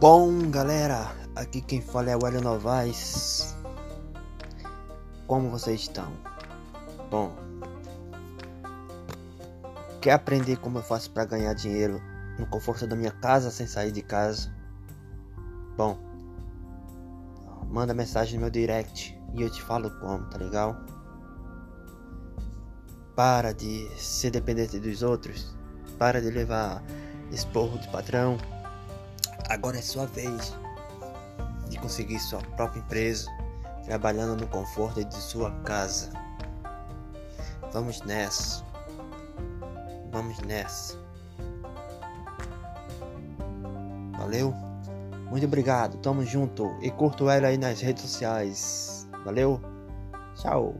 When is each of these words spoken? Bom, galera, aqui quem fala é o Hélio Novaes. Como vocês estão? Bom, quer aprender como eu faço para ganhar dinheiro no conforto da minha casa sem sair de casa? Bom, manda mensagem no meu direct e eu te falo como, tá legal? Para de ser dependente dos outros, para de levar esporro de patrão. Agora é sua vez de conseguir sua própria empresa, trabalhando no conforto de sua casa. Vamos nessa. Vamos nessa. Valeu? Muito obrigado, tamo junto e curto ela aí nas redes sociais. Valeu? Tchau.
Bom, 0.00 0.50
galera, 0.50 1.14
aqui 1.36 1.60
quem 1.60 1.82
fala 1.82 2.08
é 2.08 2.16
o 2.16 2.26
Hélio 2.26 2.40
Novaes. 2.40 3.54
Como 5.26 5.50
vocês 5.50 5.82
estão? 5.82 6.10
Bom, 7.10 7.36
quer 10.00 10.12
aprender 10.12 10.56
como 10.56 10.78
eu 10.78 10.82
faço 10.82 11.10
para 11.10 11.26
ganhar 11.26 11.52
dinheiro 11.52 12.00
no 12.38 12.46
conforto 12.46 12.86
da 12.86 12.96
minha 12.96 13.10
casa 13.10 13.50
sem 13.50 13.66
sair 13.66 13.92
de 13.92 14.00
casa? 14.00 14.50
Bom, 15.76 15.98
manda 17.68 17.92
mensagem 17.92 18.36
no 18.36 18.40
meu 18.40 18.50
direct 18.50 19.20
e 19.34 19.42
eu 19.42 19.50
te 19.50 19.60
falo 19.60 19.90
como, 20.00 20.24
tá 20.30 20.38
legal? 20.38 20.80
Para 23.14 23.52
de 23.52 23.86
ser 23.98 24.30
dependente 24.30 24.78
dos 24.78 25.02
outros, 25.02 25.54
para 25.98 26.22
de 26.22 26.30
levar 26.30 26.82
esporro 27.30 27.78
de 27.78 27.86
patrão. 27.88 28.38
Agora 29.50 29.76
é 29.76 29.82
sua 29.82 30.06
vez 30.06 30.54
de 31.68 31.76
conseguir 31.80 32.20
sua 32.20 32.40
própria 32.56 32.78
empresa, 32.78 33.28
trabalhando 33.84 34.40
no 34.40 34.46
conforto 34.46 35.04
de 35.04 35.14
sua 35.16 35.50
casa. 35.62 36.12
Vamos 37.72 38.00
nessa. 38.02 38.64
Vamos 40.12 40.38
nessa. 40.42 40.96
Valeu? 44.16 44.54
Muito 45.28 45.46
obrigado, 45.46 45.96
tamo 45.98 46.24
junto 46.24 46.72
e 46.80 46.88
curto 46.88 47.28
ela 47.28 47.48
aí 47.48 47.58
nas 47.58 47.80
redes 47.80 48.04
sociais. 48.04 49.08
Valeu? 49.24 49.60
Tchau. 50.36 50.76